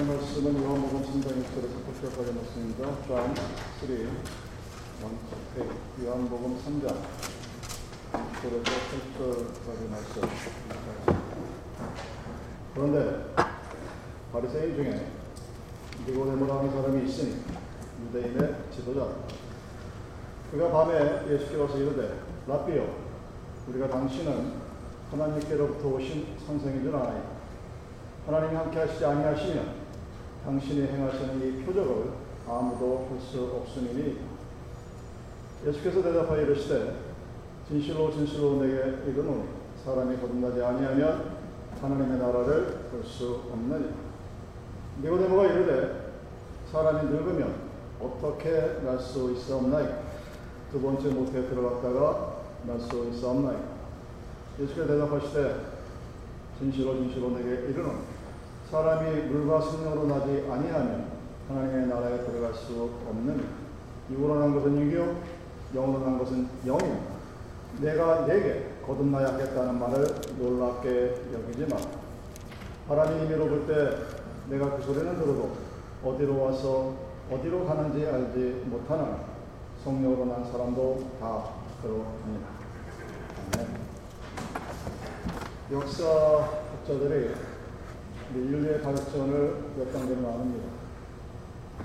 [0.00, 2.86] 오늘 말씀은 요한복음 3장 1절에서 9절까지 말씀입니다.
[3.04, 4.08] John 3, 1
[5.56, 6.86] 8, 요한복음 3장
[8.12, 8.62] 1절에서
[9.18, 10.22] 8절까지 말씀.
[12.74, 13.34] 그런데
[14.32, 15.10] 바리새인 중에
[16.06, 17.42] 니고데모라 하는 사람이 있으니
[18.04, 19.16] 유대인의 지도자.
[20.52, 22.94] 그가 밤에 예수께 와서 이르되 라비요
[23.66, 24.52] 우리가 당신은
[25.10, 27.38] 하나님께로부터 오신 선생인 줄 아나이다.
[28.26, 29.77] 하나님이 함께 하시지 아니하시면
[30.48, 32.10] 당신이 행하시는 이 표적을
[32.48, 34.16] 아무도 할 수 없으니
[35.66, 36.94] 예수께서 대답하여 이르시되
[37.68, 38.74] 진실로 진실로 내게
[39.06, 39.44] 이르노니
[39.84, 41.32] 사람이 거듭나지 아니하면
[41.82, 43.90] 하나님의 나라를 볼 수 없느니
[45.02, 46.12] 니고데모가 이르되
[46.72, 47.54] 사람이 늙으면
[48.00, 49.98] 어떻게 날 수 있사옵나이까?
[50.72, 52.36] 두 번째 못에 들어갔다가
[52.66, 53.64] 날 수 있사옵나이까?
[54.58, 55.60] 예수께서 대답하시되
[56.58, 57.98] 진실로 진실로 내게 이르노니
[58.70, 61.10] 사람이 물과 성령으로 나지 아니하면
[61.48, 63.42] 하나님의 나라에 들어갈 수 없는
[64.10, 65.16] 육으로 난 것은 육이요
[65.72, 67.18] 난 것은 영이요
[67.80, 70.06] 내가 내게 거듭나야 하겠다는 말을
[70.38, 71.76] 놀랍게 여기지 마.
[72.88, 73.96] 바람이 임의로 불때
[74.48, 75.52] 내가 그 소리는 들어도
[76.04, 76.94] 어디로 와서
[77.30, 79.18] 어디로 가는지 알지 못하나
[79.84, 81.44] 성령으로 난 사람도 다
[81.82, 82.48] 그렇습니다.
[85.70, 87.34] 역사 학자들이
[88.34, 90.68] 인류의 발전을 몇 단계로 나눕니다.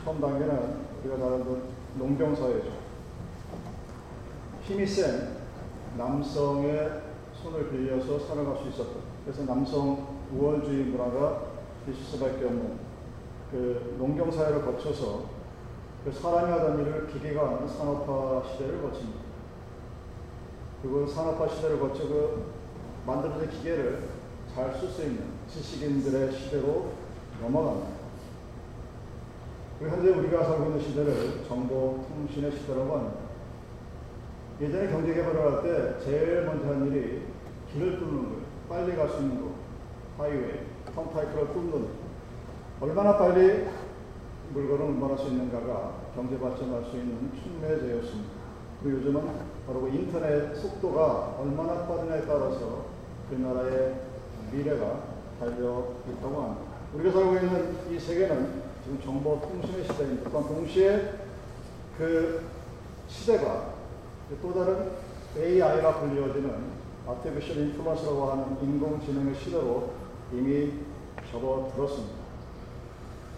[0.03, 1.63] 처음 단계는 우리가 잘 알던
[1.97, 2.71] 농경사회죠.
[4.63, 5.37] 힘이 센
[5.97, 7.01] 남성의
[7.41, 11.53] 손을 빌려서 살아갈 수 있었던 그래서 남성 우월주의 문화가
[11.87, 12.79] 있을 수밖에 없는
[13.51, 15.25] 그 농경사회를 거쳐서
[16.03, 19.19] 그 사람이 하던 일을 기계가 하는 산업화 시대를 거칩니다.
[20.81, 22.51] 그리고 산업화 시대를 거쳐 그
[23.05, 24.09] 만들어진 기계를
[24.55, 26.91] 잘쓸수 있는 지식인들의 시대로
[27.41, 28.03] 넘어갑니다.
[29.79, 33.19] 현재 우리가 살고 있는 시대를 정보 통신의 시대라고 합니다.
[34.61, 37.23] 예전에 경제 개발을 할 때 제일 먼저 한 일이
[37.71, 38.43] 길을 뚫는 거예요.
[38.69, 39.55] 빨리 갈 수 있는 곳,
[40.17, 40.59] 하이웨이,
[40.93, 41.87] 턴타이크를 뚫는
[42.79, 43.65] 얼마나 빨리
[44.53, 48.29] 물건을 운반할 수 있는가가 경제 발전할 수 있는 촉매제였습니다.
[48.81, 49.23] 그리고 요즘은
[49.65, 52.85] 바로 그 인터넷 속도가 얼마나 빠르냐에 따라서
[53.29, 54.12] 그 나라의
[54.53, 55.03] 미래가
[55.39, 56.61] 달려 있다고 합니다.
[56.93, 60.29] 우리가 살고 있는 이 세계는 지금 정보 통신의 시대입니다.
[60.29, 61.13] 또한 동시에
[61.97, 62.43] 그
[63.07, 63.73] 시대가
[64.41, 64.91] 또 다른
[65.35, 69.91] AI라 불리워지는 Artificial Intelligence라고 하는 인공지능의 시대로
[70.31, 70.73] 이미
[71.31, 72.15] 접어들었습니다.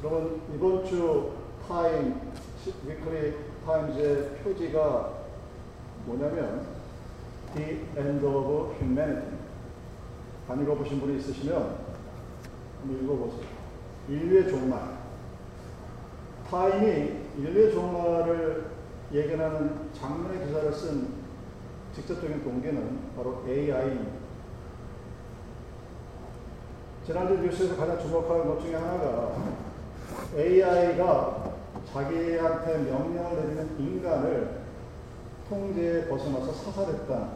[0.01, 1.31] 그러면 이번 주
[1.67, 2.19] Time,
[2.85, 3.35] Weekly
[3.65, 5.13] Times의 표지가
[6.05, 6.67] 뭐냐면
[7.55, 9.34] The End of Humanity.
[10.47, 11.77] 안 읽어보신 분이 있으시면
[12.81, 13.47] 한번 읽어보세요.
[14.07, 14.79] 인류의 종말.
[16.49, 18.65] 타임이 인류의 종말을
[19.11, 21.07] 예견하는 장문의 기사를 쓴
[21.95, 24.11] 직접적인 동기는 바로 AI입니다.
[27.05, 29.35] 지난주 뉴스에서 가장 주목하는 것 중에 하나가
[30.35, 31.53] AI가
[31.91, 34.61] 자기한테 명령을 내리는 인간을
[35.49, 37.29] 통제에 벗어나서 사살했다.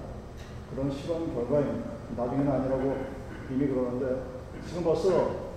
[0.72, 1.99] 그런 실험 결과입니다.
[2.16, 2.98] 나중에는 아니라고
[3.50, 4.24] 이미 그러는데
[4.68, 5.50] 지금 벌써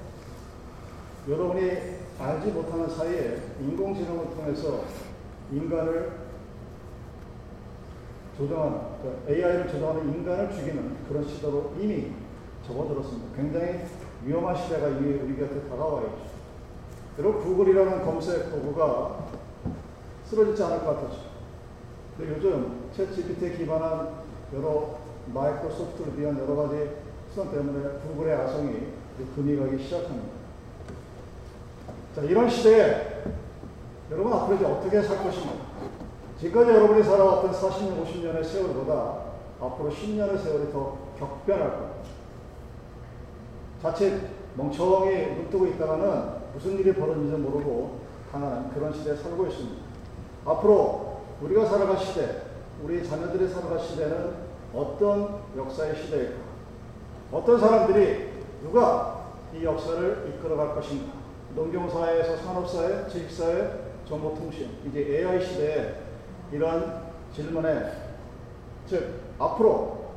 [1.28, 1.70] 여러분이
[2.18, 4.84] 알지 못하는 사이에 인공지능을 통해서
[5.52, 6.22] 인간을
[8.36, 8.80] 조정하는,
[9.28, 12.12] AI를 그러니까 조정하는 인간을 죽이는 그런 시대로 이미
[12.66, 13.36] 접어들었습니다.
[13.36, 13.84] 굉장히
[14.24, 16.32] 위험한 시대가 이미 우리 곁에 다가와 있죠.
[17.19, 19.26] 여러분, 구글이라는 검색 도구가
[20.24, 21.32] 쓰러지지 않을 것 같았죠.
[22.16, 24.22] 근데 요즘 챗 GPT에 기반한
[24.54, 26.90] 여러 마이크로소프트를 위한 여러 가지
[27.30, 28.88] 수단 때문에 구글의 아성이
[29.34, 30.28] 금이 가기 시작합니다.
[32.14, 33.22] 자, 이런 시대에
[34.10, 35.52] 여러분 앞으로 이제 어떻게 살 것인가?
[36.38, 39.18] 지금까지 여러분이 살아왔던 40년, 50년의 세월보다
[39.60, 41.94] 앞으로 10년의 세월이 더 격변할 겁니다.
[43.80, 44.20] 자칫
[44.56, 49.82] 멍청히 눈 뜨고 있다가는 무슨 일이 벌어지는지 모르고 당하는 그런 시대에 살고 있습니다.
[50.44, 52.42] 앞으로 우리가 살아갈 시대,
[52.82, 54.41] 우리 자녀들이 살아갈 시대는
[54.74, 56.40] 어떤 역사의 시대일까?
[57.30, 58.30] 어떤 사람들이
[58.62, 61.12] 누가 이 역사를 이끌어갈 것인가?
[61.54, 65.94] 농경사회에서 산업사회, 지식사회, 정보통신, 이제 AI 시대에
[66.50, 67.92] 이러한 질문에
[68.86, 70.12] 즉 앞으로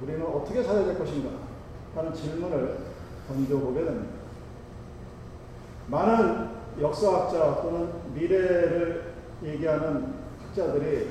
[0.00, 1.30] 우리는 어떻게 살아야 될 것인가
[1.94, 2.78] 하는 질문을
[3.28, 4.14] 던져보게 됩니다.
[5.88, 6.50] 많은
[6.80, 11.10] 역사학자 또는 미래를 얘기하는 학자들이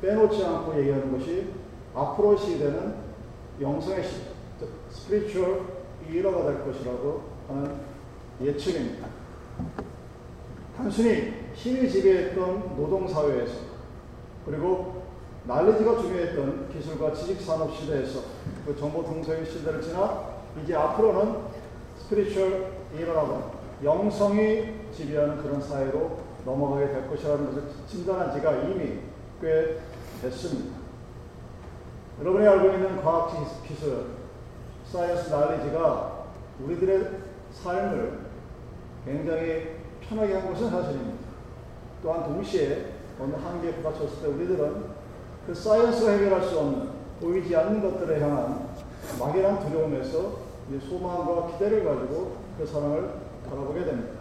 [0.00, 1.52] 빼놓지 않고 얘기하는 것이
[1.94, 2.94] 앞으로 시대는
[3.60, 5.62] 영성의 시대, 스피리추얼
[6.10, 7.80] 이러가 될 것이라고 하는
[8.42, 9.08] 예측입니다.
[10.76, 13.54] 단순히 힘이 지배했던 노동사회에서
[14.44, 15.04] 그리고
[15.44, 18.20] 날리지가 중요했던 기술과 지식산업 시대에서
[18.66, 21.36] 그 정보 동서의 시대를 지나 이제 앞으로는
[21.98, 23.52] spiritual era라고
[23.82, 29.00] 영성이 지배하는 그런 사회로 넘어가게 될 것이라는 것을 진단한 지가 이미
[29.40, 29.78] 꽤
[30.22, 30.76] 됐습니다.
[32.20, 33.30] 여러분이 알고 있는 과학
[33.66, 34.06] 기술,
[34.90, 36.24] science knowledge가
[36.64, 37.10] 우리들의
[37.52, 38.20] 삶을
[39.04, 41.26] 굉장히 편하게 한 것은 사실입니다.
[42.02, 44.84] 또한 동시에 어느 한계에 부딪혔을 때 우리들은
[45.46, 46.90] 그 사이언스가 해결할 수 없는
[47.20, 48.68] 보이지 않는 것들에 향한
[49.18, 50.46] 막연한 두려움에서
[50.88, 53.10] 소망과 기대를 가지고 그 사랑을
[53.48, 54.12] 바라보게 됩니다.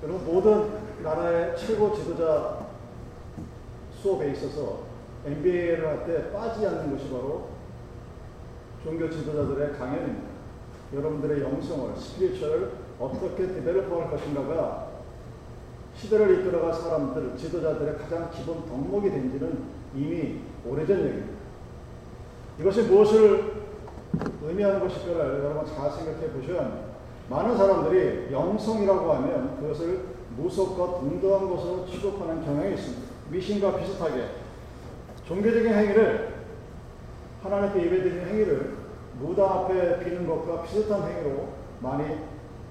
[0.00, 2.66] 그리고 모든 나라의 최고 지도자
[3.92, 4.84] 수업에 있어서
[5.26, 7.48] MBA를 할 때 빠지지 않는 것이 바로
[8.82, 10.34] 종교 지도자들의 강연입니다.
[10.94, 14.88] 여러분들의 영성을, 스피리추얼을 어떻게 디벨롭할 것인가가
[15.96, 19.64] 시대를 이끌어갈 사람들, 지도자들의 가장 기본 덕목이 된 지는
[19.94, 21.34] 이미 오래전 얘기입니다.
[22.58, 23.64] 이것이 무엇을
[24.42, 26.94] 의미하는 것일까를 여러분 잘 생각해 보시면
[27.28, 33.02] 많은 사람들이 영성이라고 하면 그것을 무섭고 등등한 것으로 취급하는 경향이 있습니다.
[33.30, 34.28] 미신과 비슷하게
[35.26, 36.34] 종교적인 행위를
[37.42, 38.76] 하나님께 예배드리는 행위를
[39.18, 41.48] 무당 앞에 비는 것과 비슷한 행위로
[41.80, 42.18] 많이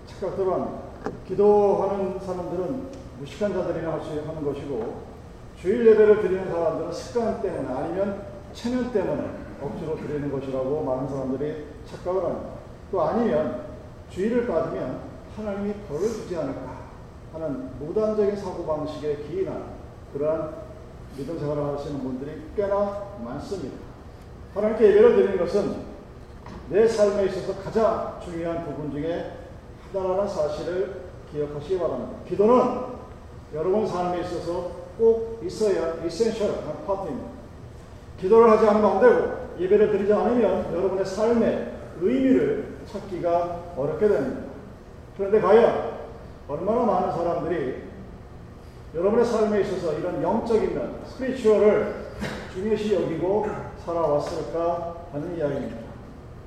[0.06, 0.84] 착각들어 합니다.
[1.28, 2.88] 기도하는 사람들은
[3.20, 5.04] 무식한 자들이나 할수 하는 것이고
[5.60, 9.24] 주일 예배를 드리는 사람들은 습관 때문에 아니면 체면 때문에
[9.62, 12.50] 억지로 드리는 것이라고 많은 사람들이 착각을 합니다.
[12.92, 13.66] 또 아니면
[14.10, 15.00] 주의를 받으면
[15.36, 16.73] 하나님이 벌을 주지 않을까
[17.34, 19.74] 하는 무단적인 사고방식에 기인한
[20.14, 20.54] 그러한
[21.18, 23.76] 믿음 생활을 하시는 분들이 꽤나 많습니다.
[24.54, 25.94] 하나님께 예배를 드리는 것은
[26.70, 29.32] 내 삶에 있어서 가장 중요한 부분 중에
[29.92, 31.02] 하나라는 사실을
[31.32, 32.20] 기억하시기 바랍니다.
[32.28, 32.94] 기도는
[33.54, 37.30] 여러분 삶에 있어서 꼭 있어야 이센셜한 파트입니다.
[38.20, 44.42] 기도를 하지 않으면 안 되고 예배를 드리지 않으면 여러분의 삶의 의미를 찾기가 어렵게 됩니다.
[45.18, 45.93] 그런데 과연
[46.48, 47.84] 얼마나 많은 사람들이
[48.94, 52.08] 여러분의 삶에 있어서 이런 영적인 면, 스피리추얼을
[52.54, 53.48] 중요시 여기고
[53.84, 55.78] 살아왔을까 하는 이야기입니다.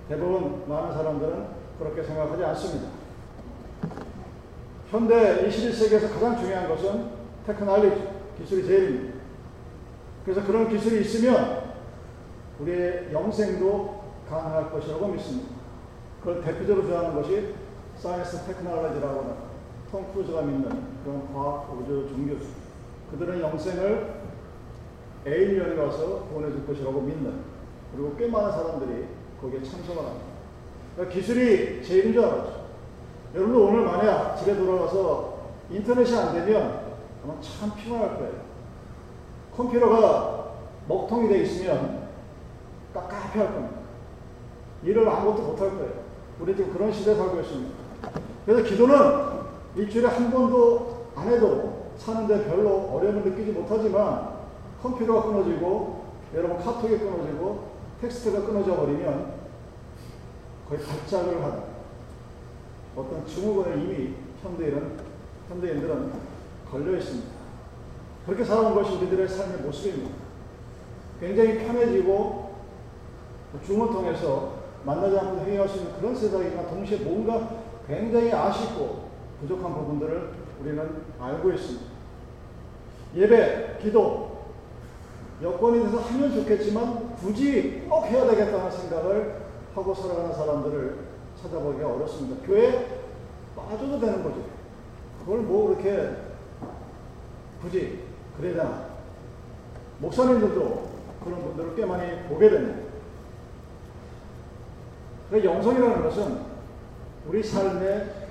[0.08, 1.46] 대부분 많은 사람들은
[1.78, 2.88] 그렇게 생각하지 않습니다.
[4.90, 7.10] 현대 21세기에서 가장 중요한 것은
[7.46, 8.08] 테크놀로지,
[8.38, 9.18] 기술이 제일입니다.
[10.24, 11.74] 그래서 그런 기술이 있으면
[12.60, 15.56] 우리의 영생도 가능할 것이라고 믿습니다.
[16.20, 17.54] 그걸 대표적으로 주장하는 것이
[17.96, 19.45] science technology라고 하는
[19.90, 20.68] 톰 크루즈가 믿는
[21.04, 22.36] 그런 과학 우주 종교
[23.10, 24.14] 그들은 영생을
[25.24, 27.40] 에일리언이 와서 보내줄 것이라고 믿는
[27.92, 29.06] 그리고 꽤 많은 사람들이
[29.40, 30.26] 거기에 참석을 합니다.
[30.94, 32.66] 그러니까 기술이 제일인 줄 알았죠.
[33.34, 35.36] 여러분도 오늘 만약 집에 돌아가서
[35.70, 38.46] 인터넷이 안 되면 아마 참 피곤할 거예요.
[39.56, 40.52] 컴퓨터가
[40.88, 42.08] 먹통이 돼 있으면
[42.94, 43.76] 깝깝해 할 겁니다.
[44.84, 45.92] 일을 아무것도 못할 거예요.
[46.40, 47.74] 우리 지금 그런 시대에 살고 있습니다.
[48.44, 49.35] 그래서 기도는
[49.76, 54.36] 일주일에 한 번도 안 해도 사는데 별로 어려움을 느끼지 못하지만
[54.82, 59.34] 컴퓨터가 끊어지고 여러분 카톡이 끊어지고 텍스트가 끊어져 버리면
[60.68, 61.62] 거의 발작을 하는
[62.96, 64.98] 어떤 증후군에 이미 현대인은,
[65.48, 66.12] 현대인들은
[66.70, 67.28] 걸려 있습니다.
[68.24, 70.14] 그렇게 살아온 것이 우리들의 삶의 모습입니다.
[71.20, 72.56] 굉장히 편해지고
[73.64, 74.54] 줌을 통해서
[74.84, 77.48] 만나지 않고 회의할 수 있는 그런 세상이지만 동시에 뭔가
[77.86, 79.05] 굉장히 아쉽고
[79.40, 81.84] 부족한 부분들을 우리는 알고 있습니다.
[83.14, 84.44] 예배, 기도,
[85.42, 89.42] 여건이 돼서 하면 좋겠지만 굳이 꼭 해야 되겠다는 생각을
[89.74, 90.98] 하고 살아가는 사람들을
[91.42, 92.46] 찾아보기가 어렵습니다.
[92.46, 93.02] 교회
[93.54, 94.44] 빠져도 되는 거죠.
[95.20, 96.16] 그걸 뭐 그렇게
[97.60, 98.00] 굳이
[98.36, 98.86] 그래야 되나.
[99.98, 100.88] 목사님들도
[101.24, 102.86] 그런 분들을 꽤 많이 보게 됩니다.
[105.30, 106.40] 그 영성이라는 것은
[107.26, 108.25] 우리 삶에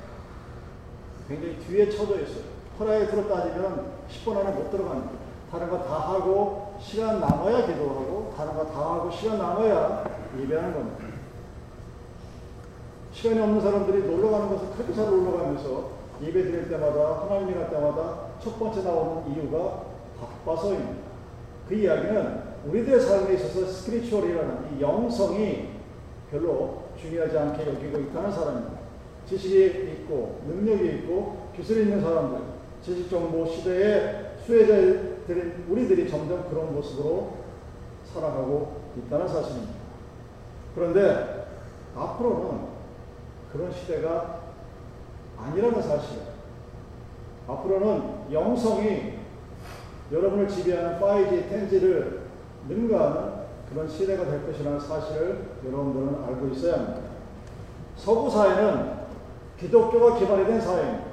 [1.27, 2.43] 굉장히 뒤에 쳐져 있어요.
[2.79, 5.11] 허라에 들어 따지면 10분 안에 못 들어갑니다.
[5.51, 10.03] 다른 거 다 하고 시간 남아야 기도하고 다른 거 다 하고 시간 남아야
[10.39, 11.05] 예배하는 겁니다.
[13.13, 15.91] 시간이 없는 사람들이 놀러 가는 것을 그렇게 잘 놀러 가면서
[16.21, 19.83] 예배 드릴 때마다 하나님이 갈 때마다 첫 번째 나오는 이유가
[20.19, 21.05] 바빠서입니다.
[21.69, 25.69] 그 이야기는 우리들의 삶에 있어서 스피리추얼이라는 이 영성이
[26.29, 28.74] 별로 중요하지 않게 여기고 있다는 사람입니다.
[29.27, 29.65] 지식이
[30.01, 32.39] 있고 능력이 있고 기술이 있는 사람들,
[32.81, 37.37] 지식 정보 시대의 수혜자들인 우리들이 점점 그런 모습으로
[38.13, 39.73] 살아가고 있다는 사실입니다.
[40.75, 41.47] 그런데
[41.95, 42.75] 앞으로는
[43.51, 44.41] 그런 시대가
[45.37, 46.19] 아니라는 사실.
[47.47, 49.19] 앞으로는 영성이
[50.11, 52.19] 여러분을 지배하는 5G, 10G를
[52.67, 57.01] 능가하는 그런 시대가 될 것이라는 사실을 여러분들은 알고 있어야 합니다.
[57.97, 59.04] 서구 사회는
[59.59, 61.05] 기독교가 기반이 된 사회입니다.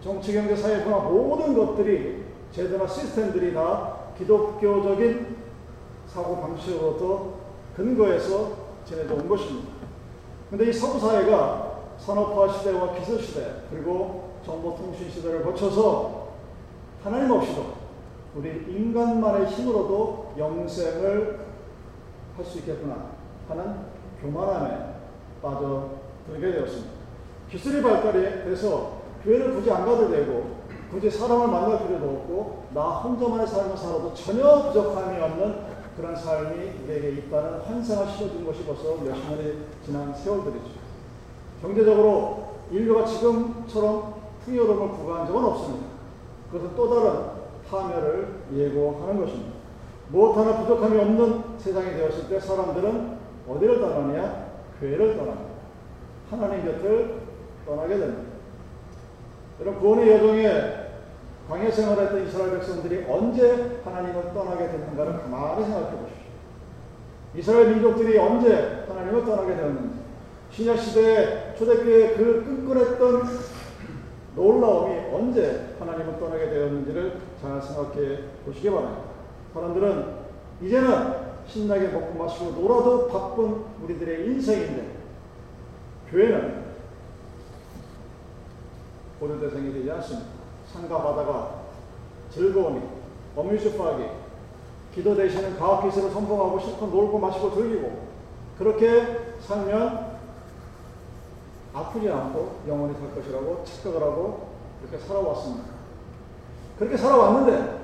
[0.00, 5.36] 정치, 경제, 사회, 문화 모든 것들이 제도나 시스템들이 다 기독교적인
[6.06, 7.34] 사고 방식으로부터
[7.76, 8.52] 근거해서
[8.84, 9.68] 지내져 온 것입니다.
[10.50, 16.28] 근데 이 서구 사회가 산업화 시대와 기술 시대 그리고 정보통신 시대를 거쳐서
[17.02, 17.74] 하나님 없이도
[18.36, 21.48] 우리 인간만의 힘으로도 영생을
[22.38, 23.10] 할 수 있겠구나
[23.48, 23.86] 하는
[24.20, 24.94] 교만함에
[25.42, 26.97] 빠져들게 되었습니다.
[27.50, 30.58] 기술이 발달이 돼서 교회를 굳이 안 가도 되고
[30.90, 37.10] 굳이 사람을 만날 필요도 없고 나 혼자만의 삶을 살아도 전혀 부족함이 없는 그런 삶이 우리에게
[37.10, 40.88] 있다는 환상을 심어준 것이 벌써 몇십 년이 지난 세월들이죠.
[41.60, 44.14] 경제적으로 인류가 지금처럼
[44.44, 45.86] 풍요로움을 구가한 적은 없습니다.
[46.52, 47.38] 그것은 또 다른
[47.68, 49.58] 파멸을 예고하는 것입니다.
[50.10, 54.48] 무엇 하나 부족함이 없는 세상이 되었을 때 사람들은 어디를 떠나냐?
[54.80, 55.48] 교회를 떠납니다.
[56.30, 57.17] 하나님 곁을
[57.68, 58.22] 떠나게 됩니다.
[59.60, 60.88] 여러분 구원의 여정에
[61.48, 66.28] 광야 생활했던 이스라엘 백성들이 언제 하나님을 떠나게 됐는가를 가만히 생각해 보십시오.
[67.36, 69.98] 이스라엘 민족들이 언제 하나님을 떠나게 되었는지
[70.50, 73.22] 신약 시대에 초대교회 그 끈끈했던
[74.34, 79.04] 놀라움이 언제 하나님을 떠나게 되었는지를 잘 생각해 보시기 바랍니다.
[79.52, 80.18] 사람들은
[80.62, 84.98] 이제는 신나게 먹고 마시고 놀아도 바쁜 우리들의 인생인데
[86.10, 86.67] 교회는
[89.20, 90.28] 고려대생이 되지 않습니다.
[90.72, 91.62] 산과 바다가
[92.30, 92.80] 즐거움이,
[93.34, 94.04] 어뮤즈 파기,
[94.94, 98.08] 기도 대신은 과학기술을 선봉하고 실컷 놀고 마시고 즐기고
[98.58, 100.18] 그렇게 살면
[101.72, 104.48] 아프지 않고 영원히 살 것이라고 착각을 하고
[104.80, 105.64] 그렇게 살아왔습니다.
[106.78, 107.78] 그렇게 살아왔는데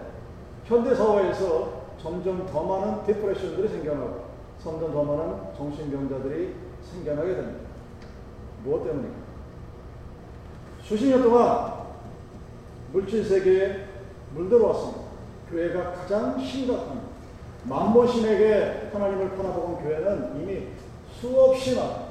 [0.65, 4.25] 현대사회에서 점점 더 많은 디프레션들이 생겨나고
[4.63, 7.61] 점점 더 많은 정신병자들이 생겨나게 됩니다.
[8.65, 9.24] 무엇 때문입니까?
[10.85, 11.73] 수십 년 동안
[12.93, 13.87] 물질 세계에
[14.35, 15.03] 물들어왔습니다.
[15.51, 17.09] 교회가 가장 심각합니다.
[17.65, 20.69] 만보신에게 하나님을 퍼나보은 교회는 이미
[21.11, 22.05] 수없이나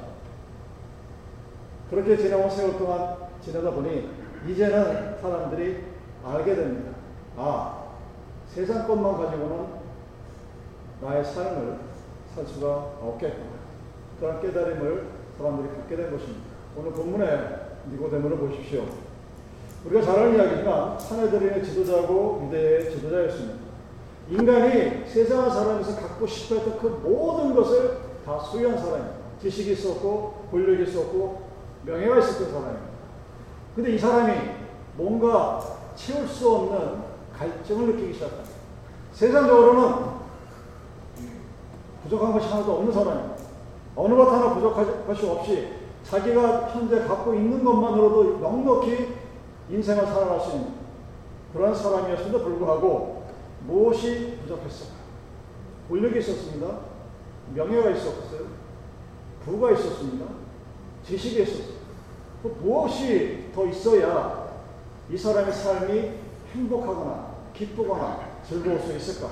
[1.88, 4.08] 그렇게 지나온 세월 동안 지내다 보니
[4.48, 5.84] 이제는 사람들이
[6.24, 6.96] 알게 됩니다.
[7.36, 7.84] 아,
[8.48, 9.66] 세상 것만 가지고는
[11.00, 11.78] 나의 삶을
[12.34, 13.50] 살 수가 없겠구나.
[14.18, 15.06] 그런 깨달음을
[15.38, 16.42] 사람들이 갖게 된 것입니다.
[16.76, 18.84] 오늘 본문에 니고데모를 보십시오.
[19.84, 23.64] 우리가 잘 아는 이야기지만 사내들인의 지도자고 유대의 지도자였습니다.
[24.30, 29.16] 인간이 세상을 살아면서 갖고 싶어 했던 그 모든 것을 다 소유한 사람입니다.
[29.42, 31.42] 지식이 있었고 권력이 있었고
[31.84, 32.94] 명예가 있었던 사람입니다.
[33.76, 34.32] 근데 이 사람이
[34.96, 35.60] 뭔가
[35.94, 37.02] 채울 수 없는
[37.36, 38.50] 갈증을 느끼기 시작합니다.
[39.12, 40.14] 세상적으로는
[42.04, 43.34] 부족한 것이 하나도 없는 사람입니다.
[43.96, 45.73] 어느 것 하나 부족한 것이 없이
[46.04, 49.14] 자기가 현재 갖고 있는 것만으로도 넉넉히
[49.70, 50.74] 인생을 살아갈 수 있는
[51.52, 53.24] 그런 사람이었음에도 불구하고
[53.66, 54.92] 무엇이 부족했을까?
[55.88, 56.66] 권력이 있었습니다.
[57.54, 58.46] 명예가 있었어요.
[59.44, 60.26] 부가 있었습니다.
[61.04, 61.74] 지식이 있었어요.
[62.42, 64.44] 그 무엇이 더 있어야
[65.10, 66.12] 이 사람의 삶이
[66.52, 69.30] 행복하거나 기쁘거나 즐거울 수 있을까?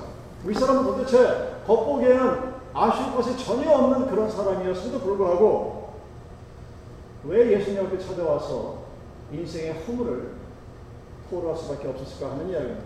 [0.49, 5.82] 이 사람은 도대체 겉보기에는 아쉬울 것이 전혀 없는 그런 사람이었음에도 불구하고
[7.25, 8.83] 왜 예수님 앞에 찾아와서
[9.31, 10.33] 인생의 허물을
[11.29, 12.83] 토로할 수밖에 없었을까 하는 이야기입니다.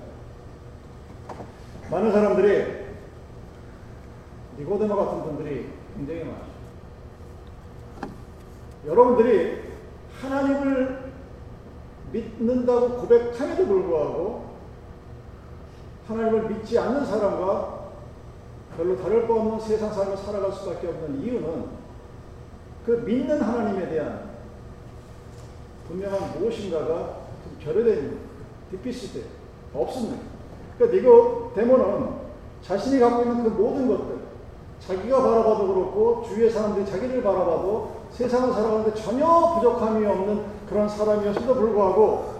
[1.91, 2.87] 많은 사람들이
[4.59, 6.57] 니고데모 같은 분들이 굉장히 많아요.
[8.85, 9.63] 여러분들이
[10.21, 11.11] 하나님을
[12.11, 14.57] 믿는다고 고백함에도 불구하고
[16.07, 17.91] 하나님을 믿지 않는 사람과
[18.77, 21.65] 별로 다를 바 없는 세상 삶을 살아갈 수밖에 없는 이유는
[22.85, 24.26] 그 믿는 하나님에 대한
[25.87, 27.17] 분명한 무엇인가가
[27.63, 28.17] 결여된
[28.71, 29.23] 디피시트
[29.73, 30.17] 없습니다.
[30.77, 32.09] 그러니까 이거 데모는
[32.61, 34.17] 자신이 갖고 있는 그 모든 것들
[34.79, 39.25] 자기가 바라봐도 그렇고 주위의 사람들이 자기를 바라봐도 세상을 살아가는데 전혀
[39.55, 42.37] 부족함이 없는 그런 사람이었음에도 불구하고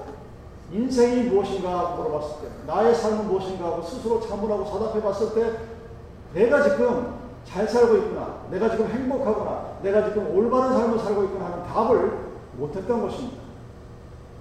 [0.72, 5.58] 인생이 무엇인가 물어봤을 때 나의 삶은 무엇인가 하고 스스로 자문하고 사답해 봤을 때
[6.34, 11.64] 내가 지금 잘 살고 있구나 내가 지금 행복하구나 내가 지금 올바른 삶을 살고 있구나 하는
[11.64, 13.38] 답을 못했던 것입니다.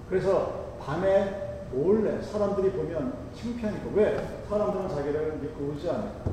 [0.09, 4.41] 그래서 밤에 몰래 사람들이 보면 창피하니까 왜?
[4.49, 6.31] 사람들은 자기를 믿고 의지합니다.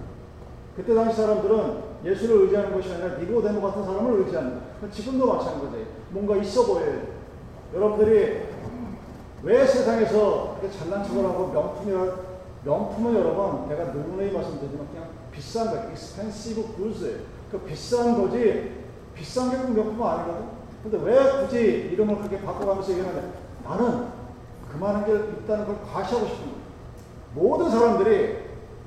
[0.76, 4.61] 그때 당시 사람들은 예수를 의지하는 것이 아니라 니고데모 같은 사람을 의지합니다.
[4.90, 5.87] 지금도 마찬가지예요.
[6.11, 7.02] 뭔가 있어 보여요.
[7.75, 8.43] 여러분들이
[9.43, 15.90] 왜 세상에서 이렇게 잘난 척을 하고 명품이라 명품은 여러분 내가 누누이 말씀드리지만 그냥 비싼 거,
[15.90, 17.19] expensive goods예요.
[17.50, 20.54] 그 비싼 거지 비싼 게 명품은 아니거든.
[20.85, 23.23] 근데 왜 굳이 이름을 그렇게 바꿔가면서 얘기하냐?
[23.64, 24.09] 나는
[24.71, 26.64] 그만한 게 있다는 걸 과시하고 싶은 거예요.
[27.35, 28.37] 모든 사람들이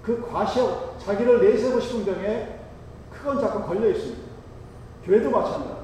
[0.04, 2.60] 그 과시하고 자기를 내세우고 싶은 병에
[3.12, 4.22] 크건 작건 걸려 있습니다.
[5.06, 5.76] 교회도 마찬가지다.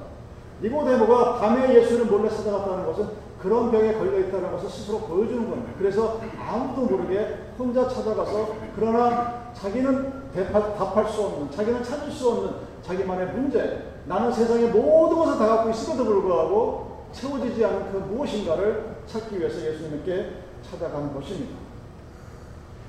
[0.62, 3.08] 니고데모가 밤에 예수를 몰래 찾아갔다는 것은
[3.42, 5.72] 그런 병에 걸려 있다는 것을 스스로 보여주는 겁니다.
[5.76, 12.52] 그래서 아무도 모르게 혼자 찾아가서 그러나 자기는 대파, 답할 수 없는, 자기는 찾을 수 없는
[12.82, 19.38] 자기만의 문제, 나는 세상의 모든 것을 다 갖고 있음에도 불구하고 채워지지 않은 그 무엇인가를 찾기
[19.38, 21.56] 위해서 예수님께 찾아가는 것입니다.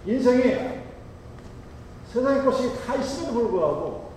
[0.06, 0.84] 인생이
[2.08, 4.12] 세상의 것이 다 있음에도 불구하고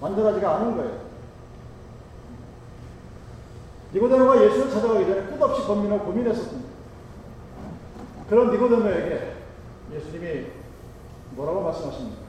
[0.00, 1.06] 완전하지가 않은 거예요.
[3.94, 6.68] 니고데모가 예수를 찾아가기 전에 끝없이 고민하고 고민했었습니다.
[8.28, 9.34] 그런 니고데모에게
[9.94, 10.46] 예수님이
[11.30, 12.25] 뭐라고 말씀하십니까?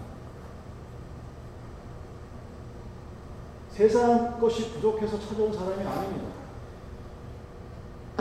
[3.78, 6.26] 세상 것이 부족해서 찾아온 사람이 아닙니다.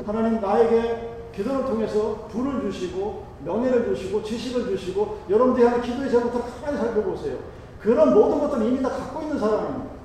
[0.05, 6.77] 하나님 나에게 기도를 통해서 부를 주시고 명예를 주시고 지식을 주시고 여러분들이 하는 기도의 제목부터 가만히
[6.77, 7.39] 살펴보세요.
[7.81, 9.97] 그런 모든 것들은 이미 다 갖고 있는 사람입니다.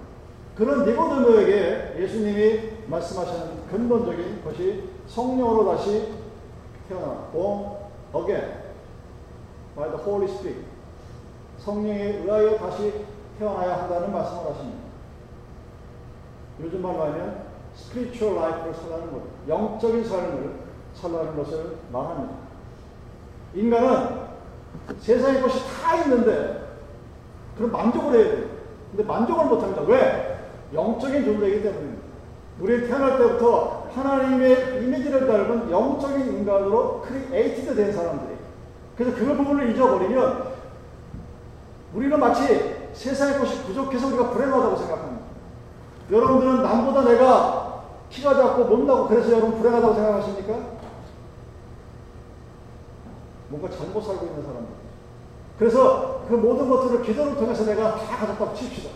[0.55, 6.13] 그런 니고데모에게 예수님이 말씀하시는 근본적인 것이 성령으로 다시
[6.87, 7.71] 태어나 born
[8.15, 8.53] again
[9.75, 10.65] by the Holy Spirit
[11.57, 12.93] 성령에 의하여 다시
[13.37, 14.90] 태어나야 한다는 말씀을 하십니다.
[16.63, 17.43] 요즘 말로 하면
[17.75, 20.51] spiritual life를 살라는 것, 영적인 삶을
[20.93, 22.35] 살라는 것을 말합니다.
[23.53, 24.21] 인간은
[24.99, 26.67] 세상의 것이 다 있는데
[27.57, 28.45] 그럼 만족을 해야 돼요.
[28.91, 29.81] 근데 만족을 못합니다.
[29.83, 30.39] 왜?
[30.73, 32.01] 영적인 존재이기 때문입니다.
[32.59, 38.37] 우리 태어날 때부터 하나님의 이미지를 닮은 영적인 인간으로 created 된 사람들이.
[38.95, 40.51] 그래서 그 부분을 잊어버리면
[41.93, 45.20] 우리는 마치 세상의 것이 부족해서 우리가 불행하다고 생각합니다.
[46.11, 50.53] 여러분들은 남보다 내가 키가 작고 못나고 그래서 여러분 불행하다고 생각하십니까?
[53.49, 54.67] 뭔가 잘못 살고 있는 사람들.
[55.57, 58.89] 그래서 그 모든 것들을 기도를 통해서 내가 다 가졌다고 칩시다.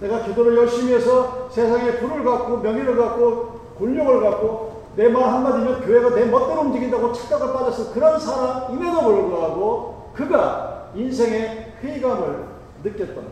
[0.00, 6.14] 내가 기도를 열심히 해서 세상에 불을 갖고 명예를 갖고 권력을 갖고 내 말 한마디면 교회가
[6.14, 12.44] 내 멋대로 움직인다고 착각을 빠져서 그런 사람임에도 불구하고 그가 인생의 회의감을
[12.84, 13.26] 느꼈던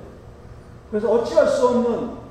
[0.91, 2.22] 그래서 어찌할 수 없는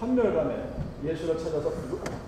[0.00, 0.70] 환멸감에
[1.04, 1.70] 예수를 찾아서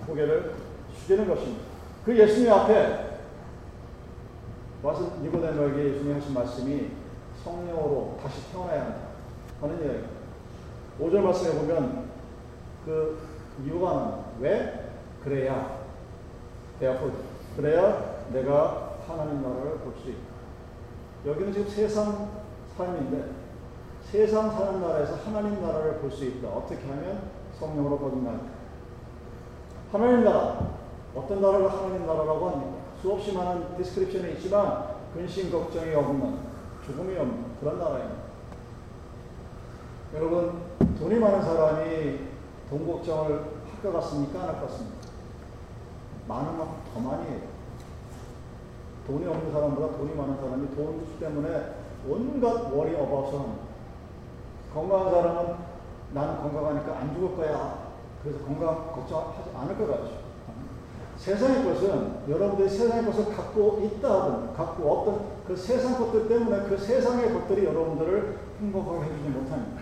[0.05, 0.53] 고개를
[0.95, 1.63] 숙이는 것입니다.
[2.05, 3.19] 그 예수님 앞에
[4.83, 6.91] 와서 니고데모에게 예수님 하신 말씀이
[7.43, 8.97] 성령으로 다시 태어나야 한다
[9.61, 10.03] 하는 이야기.
[10.99, 12.09] 5절 말씀에 보면
[12.85, 13.27] 그
[13.65, 14.91] 이유가 왜?
[15.23, 15.79] 그래야
[16.79, 17.15] therefore
[17.55, 20.19] 그래야 내가 하나님 나라를 볼 수 있다.
[21.25, 22.29] 여기는 지금 세상
[22.77, 23.31] 삶인데
[24.11, 26.49] 세상 사는 나라에서 하나님 나라를 볼 수 있다.
[26.49, 28.39] 어떻게 하면 성령으로 거듭날까?
[29.91, 30.59] 하나님 나라
[31.15, 32.73] 어떤 나라를 하나님 나라라고 합니까?
[33.01, 36.37] 수없이 많은 description이 있지만 근심 걱정이 없는
[36.85, 38.23] 죽음이 없는 그런 나라입니다.
[40.15, 40.61] 여러분
[40.99, 42.19] 돈이 많은 사람이
[42.69, 44.39] 돈 걱정을 할 것 같습니까?
[44.39, 44.97] 안 할 것 같습니까?
[46.27, 47.41] 만큼 더 많이 해요.
[49.05, 51.73] 돈이 없는 사람보다 돈이 많은 사람이 돈 때문에
[52.07, 53.63] 온갖 워리 어바웃을 합니다.
[54.73, 55.55] 건강한 사람은
[56.13, 57.93] 나는 건강하니까 안 죽을 거야.
[58.21, 60.23] 그래서 건강 걱정하지 않을 것 같죠.
[61.17, 66.77] 세상의 것은 여러분들이 세상의 것을 갖고 있다 하든 갖고 어떤 그 세상 것들 때문에 그
[66.77, 69.81] 세상의 것들이 여러분들을 행복하게 해주지 못합니다.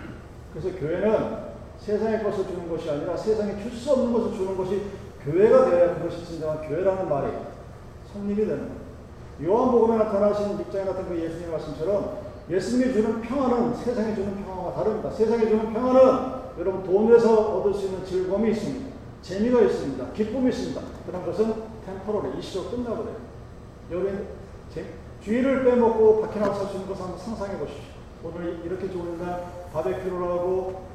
[0.54, 4.84] 그래서 교회는 세상의 것을 주는 것이 아니라 세상에 줄 수 없는 것을 주는 것이
[5.24, 7.32] 교회가 되어야 그것이 진정한 교회라는 말이
[8.12, 8.81] 성립이 되는 거예요.
[9.44, 12.18] 요한복음에 나타나신 입장에 나타난 그 예수님의 말씀처럼
[12.50, 15.10] 예수님이 주는 평화는 세상에 주는 평화와 다릅니다.
[15.10, 18.92] 세상에 주는 평화는 여러분 돈에서 얻을 수 있는 즐거움이 있습니다.
[19.22, 20.12] 재미가 있습니다.
[20.14, 20.82] 기쁨이 있습니다.
[21.06, 21.54] 그런 것은
[21.86, 23.16] 템포러리 일시적으로 끝나버려요.
[23.92, 24.28] 여러분
[25.24, 27.84] 주의를 빼먹고 밖에 나가서 있는 것을 한번 상상해 보십시오.
[28.24, 30.92] 오늘 이렇게 좋은 날 바베큐를 하고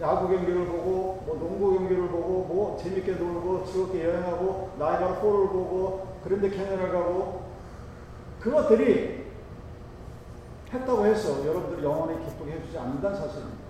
[0.00, 6.08] 야구 경기를 보고 뭐 농구 경기를 보고 뭐 재밌게 놀고 즐겁게 여행하고 나이가 홀을 보고
[6.24, 7.43] 그런데 캐년을 가고
[8.44, 9.24] 그것들이
[10.72, 13.64] 했다고 해서 여러분들 영원히 기쁘게 해주지 않는다는 사실입니다.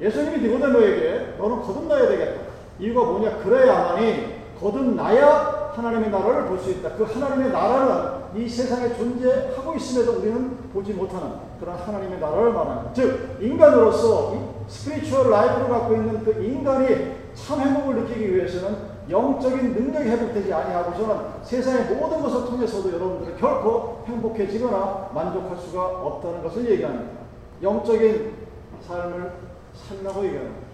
[0.00, 2.42] 예수님이 니고데모에게 너는 거듭나야 되겠다.
[2.80, 3.38] 이유가 뭐냐?
[3.38, 6.90] 그래야만이 거듭나야 하나님의 나라를 볼 수 있다.
[6.96, 13.38] 그 하나님의 나라는 이 세상에 존재하고 있음에도 우리는 보지 못하는 그런 하나님의 나라를 말하는 즉
[13.40, 21.44] 인간으로서 spiritual life를 갖고 있는 그 인간이 참 행복을 느끼기 위해서는 영적인 능력이 회복되지 아니하고서는
[21.44, 27.20] 세상의 모든 것을 통해서도 여러분들은 결코 행복해지거나 만족할 수가 없다는 것을 얘기합니다.
[27.62, 28.34] 영적인
[28.80, 29.32] 삶을
[29.74, 30.64] 살라고 얘기합니다.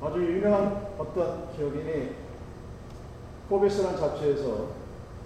[0.00, 2.10] 아주 유명한 어떤 기업인이
[3.48, 4.68] Forbes라는 잡지에서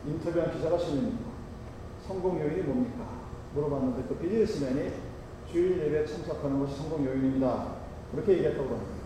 [0.07, 1.29] 인터뷰한 기자가 실립니다.
[2.07, 3.05] 성공 요인이 뭡니까?
[3.55, 4.91] 물어봤는데 그 비즈니스맨이
[5.51, 7.67] 주일 예배 참석하는 것이 성공 요인입니다.
[8.13, 8.98] 그렇게 얘기했다고 합니다.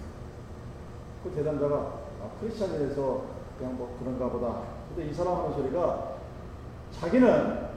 [1.23, 3.23] 그 대담자가 아, 크리스찬에서
[3.59, 4.63] 그냥 뭐 그런가 보다.
[4.89, 6.13] 근데 이 사람 하는 소리가
[7.01, 7.69] 자기는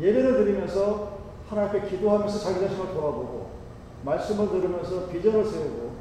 [0.00, 3.50] 예배를 드리면서 하나님께 기도하면서 자기 자신을 돌아보고
[4.04, 5.92] 말씀을 들으면서 비전을 세우고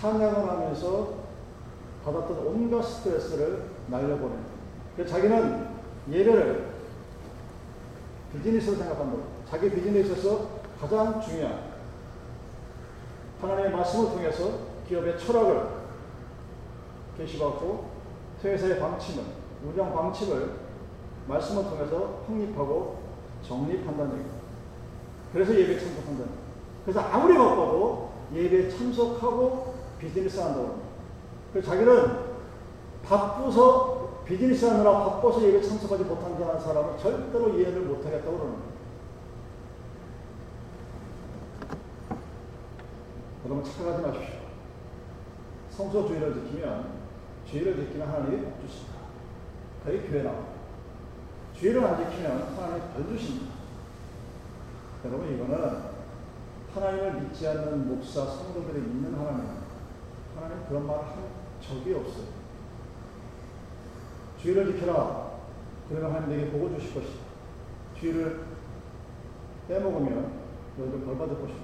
[0.00, 1.22] 찬양을 하면서
[2.04, 4.34] 받았던 온갖 스트레스를 날려보내.
[4.96, 5.68] 그래서 자기는
[6.10, 6.72] 예배를
[8.32, 9.18] 비즈니스로 생각한다.
[9.48, 11.72] 자기 비즈니스에서 가장 중요한
[13.40, 14.50] 하나님의 말씀을 통해서
[14.88, 15.81] 기업의 철학을
[17.16, 17.90] 계시받고
[18.42, 19.24] 회사의 방침을
[19.64, 20.56] 운영 방침을
[21.28, 22.98] 말씀을 통해서 확립하고
[23.46, 24.38] 정립한다는 얘기입니다.
[25.32, 26.42] 그래서 예배에 참석한다는 거예요.
[26.84, 30.88] 그래서 아무리 바빠도 예배에 참석하고 비즈니스 한다고 합니다.
[31.52, 32.32] 그래서 자기는
[33.04, 38.72] 바쁘서 비즈니스 하느라 바빠서 예배 참석하지 못한다는 사람은 절대로 이해를 못하겠다고 그러는 거예요.
[43.44, 44.42] 여러분 착각하지 마십시오.
[45.70, 47.01] 성소 주의를 지키면
[47.52, 48.94] 주의를 지키면 하나님이 복 주신다.
[49.84, 50.38] 그게 교회 나와.
[51.54, 53.52] 주의를 안 지키면 하나님이 벌 주십니다.
[55.04, 55.82] 여러분 이거는
[56.74, 59.50] 하나님을 믿지 않는 목사 성도들이 믿는 하나님
[60.34, 61.14] 하나님 그런 말을 한
[61.60, 62.24] 적이 없어요.
[64.40, 65.32] 주의를 지켜라.
[65.90, 67.20] 그러면 하나님 내게 보고 주실 것이다.
[68.00, 68.44] 주의를
[69.68, 70.40] 빼먹으면
[70.78, 71.60] 너희들 벌 받을 것이다.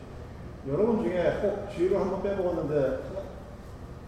[0.69, 3.09] 여러분 중에 꼭 주의를 한번 빼먹었는데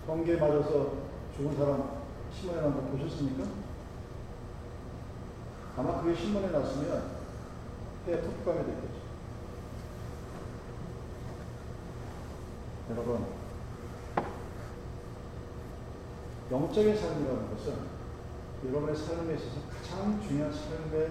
[0.07, 1.00] 번개에 맞아서
[1.41, 2.01] 죽은 사람
[2.35, 3.49] 신문에 난 거 보셨습니까?
[5.75, 7.03] 아마 그게 신문에 났으면
[8.07, 9.01] 해 특감이 됐겠죠.
[12.91, 13.25] 여러분,
[16.51, 17.75] 영적인 삶이라는 것은
[18.69, 21.11] 여러분의 삶에 있어서 가장 중요한 삶의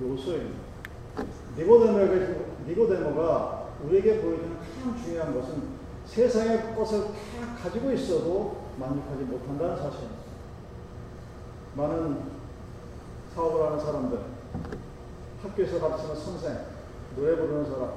[0.00, 0.60] 요소입니다.
[1.58, 5.62] 니고데모가, 니고데모가 우리에게 보여주는 가장 중요한 것은
[6.06, 10.24] 세상의 것을 다 가지고 있어도 만족하지 못한다는 사실입니다.
[11.76, 12.34] 많은
[13.34, 14.18] 사업을 하는 사람들,
[15.42, 16.58] 학교에서 가르치는 선생,
[17.16, 17.92] 노래 부르는 사람,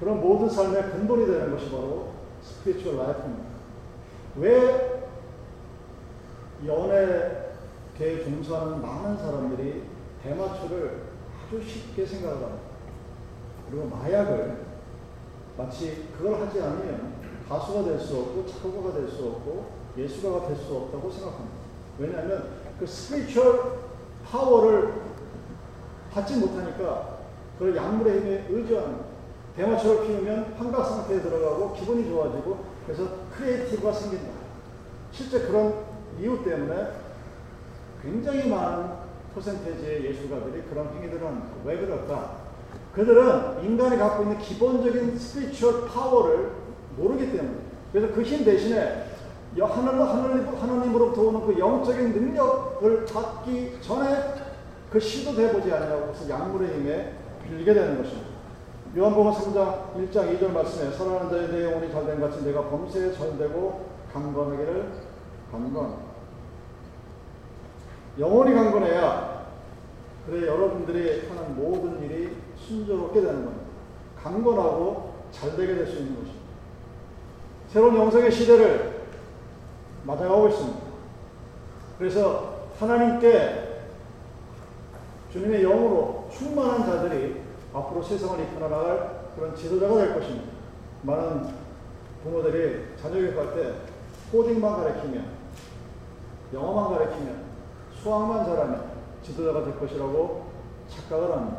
[0.00, 3.44] 그런 모든 삶의 근본이 되는 것이 바로 spiritual life입니다.
[4.36, 5.10] 왜
[6.66, 9.84] 연예계에 종사하는 많은 사람들이
[10.22, 11.06] 대마초를
[11.46, 12.66] 아주 쉽게 생각을 합니다.
[13.70, 14.66] 그리고 마약을
[15.56, 17.15] 마치 그걸 하지 않으면
[17.48, 21.56] 가수가 될 수 없고 작곡가가 될 수 없고 예술가가 될 수 없다고 생각합니다.
[21.98, 23.78] 왜냐하면 그 spiritual
[24.24, 24.92] power를
[26.12, 27.18] 받지 못하니까
[27.58, 28.98] 그 약물의 힘에 의지하는
[29.56, 34.28] 대마초를 피우면 환각 상태에 들어가고 기분이 좋아지고 그래서 creative가 생긴다.
[35.12, 35.74] 실제 그런
[36.20, 36.88] 이유 때문에
[38.02, 38.88] 굉장히 많은
[39.34, 41.48] percentage의 예술가들이 그런 행위들을 합니다.
[41.64, 42.46] 왜 그럴까?
[42.94, 46.50] 그들은 인간이 갖고 있는 기본적인 spiritual power를
[46.96, 47.58] 모르기 때문에
[47.92, 49.04] 그래서 그 힘 대신에
[49.58, 54.34] 하나님, 하나님, 하나님으로부터 오는 그 영적인 능력을 받기 전에
[54.90, 58.28] 그 시도도 해보지 해서 약물의 힘에 빌리게 되는 것입니다.
[58.96, 64.92] 요한복음 3장 1장 2절 말씀에 사랑하는 자의 내 영혼이 잘된 같이 내가 범죄에 절되고 강건하기를
[65.50, 65.96] 강건.
[68.18, 69.46] 영혼이 강건해야
[70.26, 73.64] 그래 여러분들이 하는 모든 일이 순조롭게 되는 겁니다.
[74.22, 76.35] 강건하고 잘되게 될 수 있는 것입니다.
[77.76, 79.02] 새로운 영성의 시대를
[80.04, 80.80] 맞아가고 있습니다.
[81.98, 83.82] 그래서 하나님께
[85.30, 87.42] 주님의 영으로 충만한 자들이
[87.74, 90.52] 앞으로 세상을 이끌어 나갈 그런 지도자가 될 것입니다.
[91.02, 91.48] 많은
[92.22, 93.74] 부모들이 자녀 교육할 때
[94.32, 95.26] 코딩만 가르치면
[96.54, 97.44] 영어만 가르치면
[97.92, 98.90] 수학만 잘하면
[99.22, 100.46] 지도자가 될 것이라고
[100.88, 101.58] 착각을 합니다.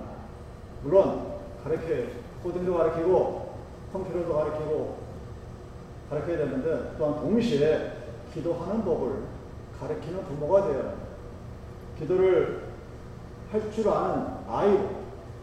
[0.82, 2.08] 물론 가르쳐야
[2.42, 3.54] 코딩도 가르치고
[3.94, 5.07] 컴퓨터도 가르치고
[6.10, 7.94] 가르쳐야 되는데 또한 동시에
[8.34, 9.24] 기도하는 법을
[9.80, 10.92] 가르치는 부모가 합니다.
[12.00, 12.68] 기도를
[13.52, 14.78] 할 줄 아는 아이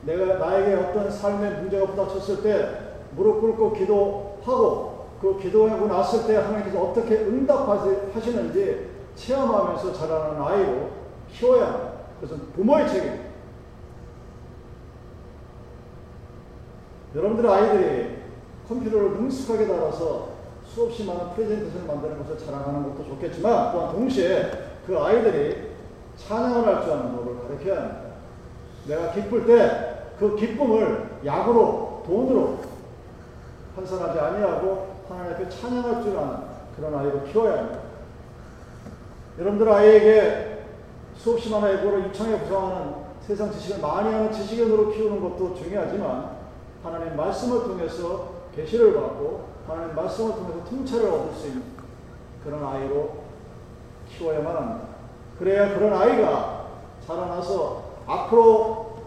[0.02, 6.82] 내가 나에게 어떤 삶의 문제가 부닥쳤을 때 무릎 꿇고 기도하고 그 기도하고 났을 때 하나님께서
[6.82, 10.90] 어떻게 응답하시는지 체험하면서 자라는 아이로
[11.30, 11.92] 키워야 합니다.
[12.20, 13.24] 그것은 부모의 책임입니다.
[17.14, 18.16] 여러분들의 아이들이
[18.68, 20.33] 컴퓨터를 능숙하게 달아서
[20.74, 24.50] 수없이 많은 프레젠테이션을 만드는 것을 자랑하는 것도 좋겠지만 또한 동시에
[24.86, 25.74] 그 아이들이
[26.16, 28.00] 찬양을 할 줄 아는 법을 가르쳐야 합니다.
[28.86, 32.58] 내가 기쁠 때 그 기쁨을 약으로 돈으로
[33.74, 36.36] 환산하지 아니하고 하나님 앞에 찬양할 줄 아는
[36.76, 37.78] 그런 아이로 키워야 합니다.
[39.38, 40.64] 여러분들 아이에게
[41.16, 46.36] 수없이 많은 애고를 유창에 구성하는 세상 지식을 많이 하는 지식인으로 키우는 것도 중요하지만
[46.82, 51.62] 하나님 말씀을 통해서 계시를 받고 하나님 말씀을 통해서 통찰을 얻을 수 있는
[52.44, 53.24] 그런 아이로
[54.08, 54.88] 키워야만 합니다.
[55.38, 56.68] 그래야 그런 아이가
[57.06, 58.98] 자라나서 앞으로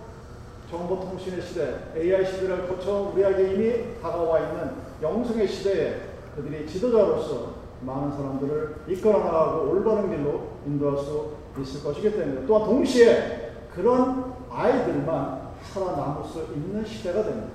[0.69, 6.01] 정보통신의 시대, AI 시대를 거쳐 우리에게 이미 다가와 있는 영성의 시대에
[6.35, 13.53] 그들이 지도자로서 많은 사람들을 이끌어 나가고 올바른 길로 인도할 수 있을 것이기 때문에 또한 동시에
[13.73, 17.49] 그런 아이들만 살아남을 수 있는 시대가 됩니다.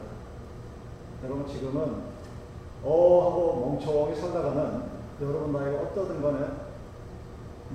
[1.25, 2.12] 여러분 지금은
[2.85, 4.83] 어 하고 멍청하게 살다가는
[5.21, 6.47] 여러분 나이가 어떠든 간에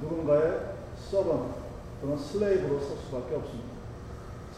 [0.02, 1.54] 누군가의 서번
[2.02, 3.70] 또는 슬레이브로 설 수밖에 없습니다.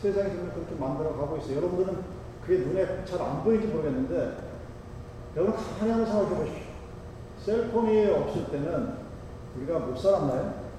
[0.02, 1.58] 세상이 지금 그렇게 만들어 가고 있어요.
[1.58, 4.38] 여러분들은 그게 눈에 잘 안 보이는지 모르겠는데
[5.36, 6.70] 여러분 가만히 한번 생각해 보십시오.
[7.46, 8.94] 셀폰이 없을 때는
[9.58, 10.70] 우리가 못 살았나요?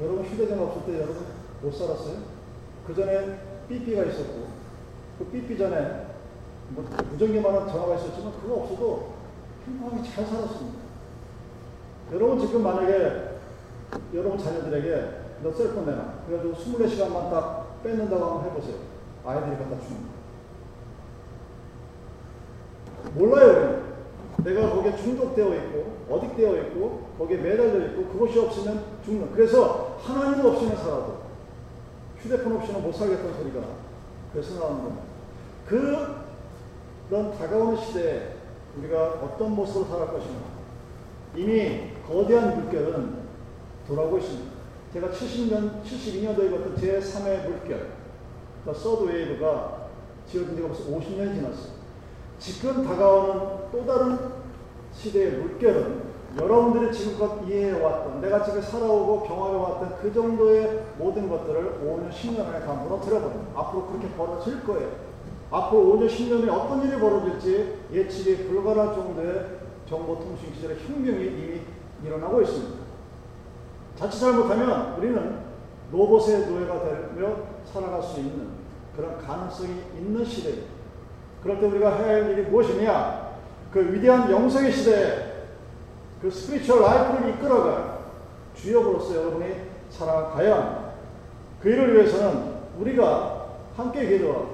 [0.00, 1.26] 여러분 휴대전화 없을 때 여러분
[1.60, 2.16] 못 살았어요?
[2.86, 4.46] 그 전에 삐삐가 있었고
[5.18, 6.01] 그 삐삐 전에
[6.74, 9.12] 뭐 무전기만한 전화가 있었지만 그거 없어도
[9.64, 10.78] 평범하게 잘 살았습니다.
[12.12, 13.38] 여러분 지금 만약에
[14.14, 16.24] 여러분 자녀들에게 너 셀폰 내놔.
[16.26, 18.76] 그래가지고 24시간만 딱 뺏는다고 한번 해보세요.
[19.24, 20.22] 아이들이 갖다 주는 거.
[23.14, 23.82] 몰라요,
[24.44, 29.32] 내가 거기에 중독되어 있고, 어딕되어 있고, 거기에 매달려 있고, 그것이 없으면 죽는.
[29.32, 31.22] 그래서 하나님도 없이는 살아도,
[32.18, 33.60] 휴대폰 없이는 못 살겠다는 소리가
[34.32, 35.02] 그래서 나오는 겁니다.
[35.68, 36.21] 그,
[37.12, 38.36] 그런 다가오는 시대에
[38.78, 40.40] 우리가 어떤 모습으로 살아갈 것인가.
[41.36, 43.16] 이미 거대한 물결은
[43.86, 44.50] 돌아오고 있습니다.
[44.94, 47.90] 제가 70년, 72년도에 봤던 제3의 물결,
[48.64, 49.88] 그 Third Wave가
[50.26, 51.72] 지어진 지가 벌써 50년이 지났어요.
[52.38, 54.18] 지금 다가오는 또 다른
[54.94, 62.46] 시대의 물결은 여러분들이 지금껏 이해해왔던, 내가 지금 살아오고 경험해왔던 그 정도의 모든 것들을 5년, 10년
[62.46, 63.52] 안에 다 무너뜨려버려요.
[63.54, 65.11] 앞으로 그렇게 벌어질 거예요.
[65.52, 69.46] 앞으로 5년, 10년에 어떤 일이 벌어질지 예측이 불가능할 정도의
[69.86, 71.60] 정보통신 기술의 혁명이 이미
[72.02, 72.82] 일어나고 있습니다.
[73.96, 75.36] 자칫 잘못하면 우리는
[75.92, 77.36] 로봇의 노예가 되며
[77.70, 78.48] 살아갈 수 있는
[78.96, 80.68] 그런 가능성이 있는 시대입니다.
[81.42, 83.32] 그럴 때 우리가 해야 할 일이 무엇이냐?
[83.70, 85.32] 그 위대한 영성의 시대에
[86.22, 87.98] 그 spiritual life를 이끌어갈
[88.54, 89.54] 주역으로서 여러분이
[89.90, 90.82] 살아가야 합니다.
[91.60, 94.51] 그 일을 위해서는 우리가 함께 기도하고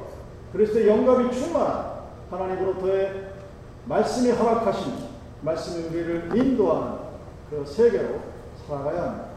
[0.53, 1.99] 그리스도의 영감이 충만한
[2.31, 3.33] 하나님으로부터의
[3.87, 4.93] 말씀이 허락하신
[5.43, 6.99] 말씀이 우리를 인도하는
[7.51, 8.21] 그 세계로
[8.67, 9.29] 살아가야 합니다.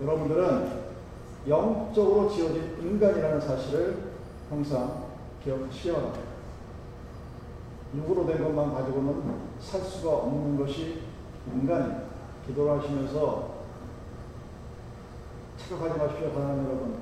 [0.00, 0.88] 여러분들은
[1.48, 3.96] 영적으로 지어진 인간이라는 사실을
[4.50, 5.04] 항상
[5.42, 5.92] 기억하시기.
[7.96, 9.22] 육으로 된 것만 가지고는
[9.58, 11.02] 살 수가 없는 것이
[11.52, 12.02] 인간입니다.
[12.46, 13.58] 기도를 하시면서
[15.56, 16.98] 착각하지 마십시오, 하나님 여러분.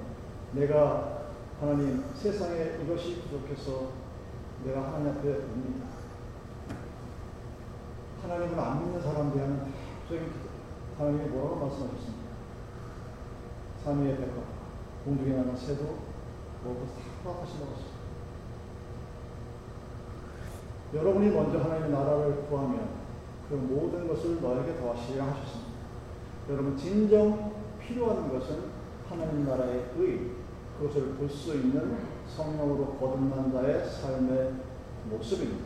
[0.53, 1.16] 내가
[1.61, 3.93] 하나님 세상에 이것이 부족해서
[4.65, 5.87] 내가 하나님 앞에 옵니다.
[8.23, 10.49] 하나님을 안 믿는 사람들에게는 합적인 기도.
[10.99, 12.27] 하나님이 뭐라고 말씀하셨습니까?
[13.85, 14.43] 삼위의 백과
[15.05, 15.85] 공중에 나는 새도
[16.65, 16.93] 먹고 다
[17.25, 17.97] 허락하신다고 했습니다.
[20.95, 22.89] 여러분이 먼저 하나님의 나라를 구하면
[23.49, 25.73] 그 모든 것을 너에게 더하시리라 하셨습니다.
[26.51, 28.65] 여러분 진정 필요한 것은
[29.09, 30.46] 하나님 나라의 의,
[30.79, 34.53] 그것을 볼 수 있는 성령으로 거듭난 자의 삶의
[35.11, 35.65] 모습입니다.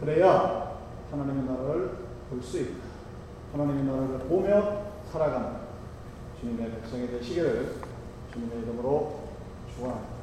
[0.00, 0.78] 그래야
[1.10, 1.90] 하나님의 나라를
[2.30, 2.88] 볼 수 있다.
[3.52, 5.58] 하나님의 나라를 보며 살아가는
[6.40, 7.74] 주님의 백성이 되시기를
[8.32, 9.20] 주님의 이름으로
[9.74, 10.17] 축원합니다.